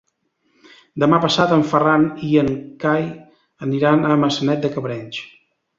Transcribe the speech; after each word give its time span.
Demà 1.03 1.19
passat 1.25 1.53
en 1.59 1.61
Ferran 1.73 2.07
i 2.29 2.31
en 2.45 2.49
Cai 2.87 3.07
aniran 3.69 4.05
a 4.15 4.19
Maçanet 4.27 4.67
de 4.67 4.75
Cabrenys. 4.79 5.27